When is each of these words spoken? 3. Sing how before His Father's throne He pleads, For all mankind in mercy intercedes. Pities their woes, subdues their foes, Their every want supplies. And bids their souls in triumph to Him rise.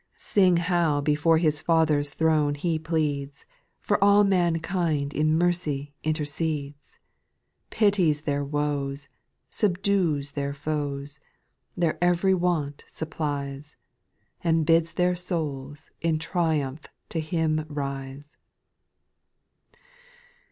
3. 0.13 0.17
Sing 0.17 0.57
how 0.57 0.99
before 0.99 1.37
His 1.37 1.61
Father's 1.61 2.11
throne 2.11 2.55
He 2.55 2.79
pleads, 2.79 3.45
For 3.79 4.03
all 4.03 4.23
mankind 4.23 5.13
in 5.13 5.37
mercy 5.37 5.93
intercedes. 6.03 6.97
Pities 7.69 8.23
their 8.23 8.43
woes, 8.43 9.07
subdues 9.51 10.31
their 10.31 10.55
foes, 10.55 11.19
Their 11.77 12.03
every 12.03 12.33
want 12.33 12.83
supplies. 12.87 13.75
And 14.43 14.65
bids 14.65 14.93
their 14.93 15.15
souls 15.15 15.91
in 16.01 16.17
triumph 16.17 16.87
to 17.09 17.19
Him 17.19 17.63
rise. 17.69 18.35